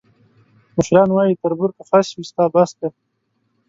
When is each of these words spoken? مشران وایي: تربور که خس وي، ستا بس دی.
مشران 0.77 1.09
وایي: 1.15 1.39
تربور 1.41 1.71
که 1.77 1.83
خس 1.89 2.07
وي، 2.15 2.23
ستا 2.29 2.43
بس 2.53 2.71
دی. 2.79 2.87